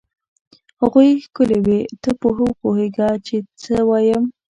هغوی 0.81 1.09
ښکلې 1.25 1.59
وې؟ 1.65 1.79
ته 2.01 2.09
وپوهېږه 2.19 3.09
چې 3.25 3.35
څه 3.61 3.75
وایم. 3.89 4.23